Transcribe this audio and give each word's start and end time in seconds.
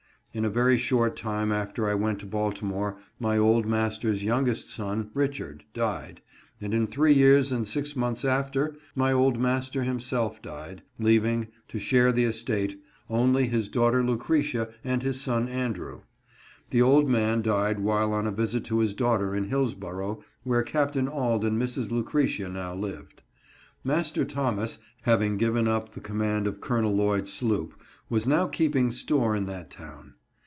In 0.33 0.45
a 0.45 0.49
very 0.49 0.77
short 0.77 1.17
time 1.17 1.51
after 1.51 1.89
I 1.89 1.93
went 1.93 2.19
to 2.21 2.25
Baltimore 2.25 2.95
my 3.19 3.37
old 3.37 3.65
master's 3.65 4.23
youngest 4.23 4.69
son, 4.69 5.11
Richard, 5.13 5.65
died; 5.73 6.21
and 6.61 6.73
in 6.73 6.87
three 6.87 7.11
years 7.11 7.51
and 7.51 7.67
six 7.67 7.97
months 7.97 8.23
after, 8.23 8.77
my 8.95 9.11
old 9.11 9.37
master 9.37 9.83
himself 9.83 10.41
died, 10.41 10.83
leaving, 10.97 11.49
to 11.67 11.77
share 11.79 12.13
the 12.13 12.23
estate, 12.23 12.81
only 13.09 13.45
his 13.47 13.67
daughter 13.67 14.05
Lucretia 14.05 14.69
and 14.85 15.03
his 15.03 15.19
son 15.19 15.49
Andrew. 15.49 15.99
The 16.69 16.81
old 16.81 17.09
man 17.09 17.41
died 17.41 17.79
while 17.81 18.13
on 18.13 18.25
a 18.25 18.31
visit 18.31 18.63
to 18.67 18.79
his 18.79 18.93
daughter 18.93 19.35
in 19.35 19.49
Hillsborough, 19.49 20.23
where 20.45 20.63
Capt. 20.63 20.95
Auld 20.95 21.43
and 21.43 21.61
Mrs. 21.61 21.91
Lucretia 21.91 22.47
now 22.47 22.73
lived. 22.73 23.21
Master 23.83 24.23
Thomas, 24.23 24.79
having 25.01 25.35
given 25.35 25.67
up 25.67 25.91
the 25.91 25.99
(116) 25.99 25.99
CHATTELS 25.99 25.99
TO 25.99 25.99
BE 25.99 26.03
DIVIDED. 26.05 26.05
117 26.07 26.19
command 26.23 26.47
of 26.47 26.61
Col. 26.61 26.95
Lloyd's 26.95 27.33
sloop, 27.33 27.81
was 28.09 28.25
now 28.25 28.47
keeping 28.47 28.91
store 28.91 29.35
in 29.35 29.45
that 29.47 29.69
town. 29.69 30.13